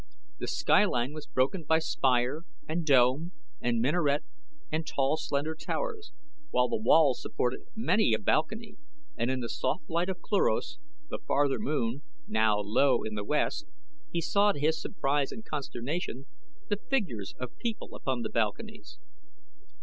The 0.39 0.47
skyline 0.47 1.13
was 1.13 1.27
broken 1.27 1.63
by 1.63 1.77
spire 1.77 2.41
and 2.67 2.83
dome 2.83 3.33
and 3.61 3.79
minaret 3.79 4.23
and 4.71 4.87
tall, 4.87 5.15
slender 5.15 5.53
towers, 5.53 6.11
while 6.49 6.67
the 6.67 6.75
walls 6.77 7.21
supported 7.21 7.67
many 7.75 8.15
a 8.15 8.17
balcony 8.17 8.77
and 9.15 9.29
in 9.29 9.41
the 9.41 9.47
soft 9.47 9.87
light 9.87 10.09
of 10.09 10.19
Cluros, 10.23 10.79
the 11.11 11.19
farther 11.19 11.59
moon, 11.59 12.01
now 12.27 12.57
low 12.57 13.03
in 13.03 13.13
the 13.13 13.23
west, 13.23 13.67
he 14.11 14.21
saw, 14.21 14.53
to 14.53 14.59
his 14.59 14.81
surprise 14.81 15.31
and 15.31 15.45
consternation, 15.45 16.25
the 16.67 16.77
figures 16.89 17.35
of 17.39 17.59
people 17.59 17.93
upon 17.93 18.23
the 18.23 18.29
balconies. 18.31 18.97